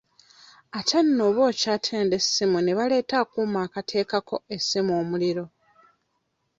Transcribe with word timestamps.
Ate 0.77 0.97
nno 1.03 1.21
oba 1.29 1.41
okyatenda 1.51 2.13
essimu 2.21 2.57
ne 2.61 2.71
baleeta 2.77 3.15
akuuma 3.23 3.59
akateekako 3.65 4.35
essimu 4.55 4.91
omuliro. 5.01 5.45